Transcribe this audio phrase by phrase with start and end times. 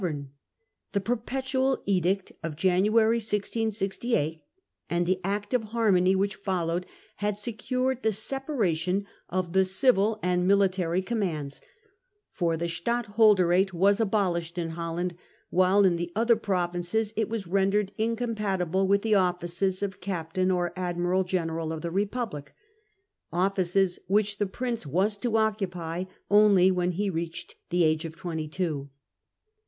[0.03, 0.29] Orange.
[0.93, 4.41] The 'Perpetual Edict' of January 1668,
[4.89, 10.47] and the 'Act of Harmony' which followed, had secured the separation* of the civil and
[10.47, 11.61] military commands;
[12.31, 15.15] for the Stadtholderatewas abolished in Holland,
[15.51, 20.73] while in the other provinces it was rendered incompatible with the offices of Captain or
[20.75, 22.55] Admiral General of the Republic—
[23.31, 28.47] offices which the Prince was to occupy only when he reached the age of twenty
[28.47, 28.89] two.